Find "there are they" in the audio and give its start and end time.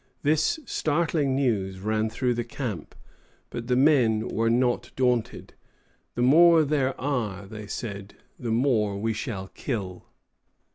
6.63-7.67